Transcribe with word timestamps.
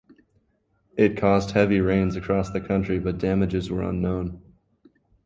It 0.97 1.15
caused 1.15 1.51
heavy 1.51 1.79
rain 1.79 2.17
across 2.17 2.49
the 2.49 2.59
country 2.59 2.97
but 2.97 3.19
damages 3.19 3.69
were 3.69 3.83
unknown. 3.83 4.41